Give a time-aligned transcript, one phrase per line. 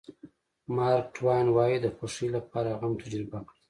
[0.75, 3.57] مارک ټواین وایي د خوښۍ لپاره غم تجربه کړئ.